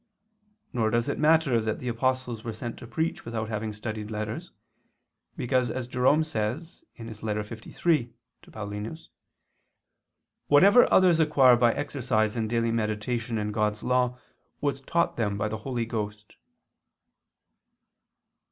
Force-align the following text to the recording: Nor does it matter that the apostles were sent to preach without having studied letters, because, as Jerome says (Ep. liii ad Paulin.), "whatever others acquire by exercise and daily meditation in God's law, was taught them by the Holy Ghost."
Nor 0.73 0.89
does 0.89 1.07
it 1.09 1.19
matter 1.19 1.61
that 1.61 1.77
the 1.77 1.87
apostles 1.87 2.43
were 2.43 2.53
sent 2.55 2.75
to 2.79 2.87
preach 2.87 3.23
without 3.23 3.49
having 3.49 3.71
studied 3.71 4.09
letters, 4.09 4.49
because, 5.37 5.69
as 5.69 5.85
Jerome 5.87 6.23
says 6.23 6.83
(Ep. 6.97 7.05
liii 7.05 8.11
ad 8.47 8.51
Paulin.), 8.51 8.97
"whatever 10.47 10.91
others 10.91 11.19
acquire 11.19 11.55
by 11.55 11.71
exercise 11.75 12.35
and 12.35 12.49
daily 12.49 12.71
meditation 12.71 13.37
in 13.37 13.51
God's 13.51 13.83
law, 13.83 14.17
was 14.59 14.81
taught 14.81 15.17
them 15.17 15.37
by 15.37 15.47
the 15.47 15.57
Holy 15.57 15.85
Ghost." 15.85 16.35